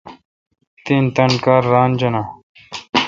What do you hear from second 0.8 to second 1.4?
تین تان